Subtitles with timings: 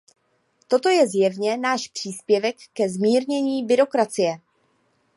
[0.67, 4.39] Toto je zjevně náš příspěvek ke zmírnění byrokracie.